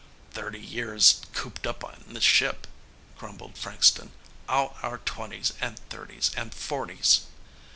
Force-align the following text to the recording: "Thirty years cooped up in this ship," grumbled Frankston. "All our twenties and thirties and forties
"Thirty 0.31 0.57
years 0.59 1.21
cooped 1.31 1.67
up 1.67 1.83
in 2.07 2.15
this 2.15 2.23
ship," 2.23 2.65
grumbled 3.19 3.55
Frankston. 3.55 4.11
"All 4.49 4.75
our 4.81 4.97
twenties 4.97 5.53
and 5.59 5.77
thirties 5.89 6.31
and 6.35 6.55
forties 6.55 7.27